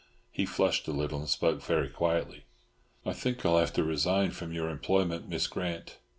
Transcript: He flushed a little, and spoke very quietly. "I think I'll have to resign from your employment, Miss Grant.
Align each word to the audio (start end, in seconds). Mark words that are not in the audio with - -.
He 0.31 0.47
flushed 0.47 0.87
a 0.87 0.91
little, 0.93 1.19
and 1.19 1.29
spoke 1.29 1.61
very 1.61 1.87
quietly. 1.87 2.45
"I 3.05 3.13
think 3.13 3.45
I'll 3.45 3.59
have 3.59 3.71
to 3.73 3.83
resign 3.83 4.31
from 4.31 4.51
your 4.51 4.67
employment, 4.67 5.29
Miss 5.29 5.45
Grant. 5.45 5.99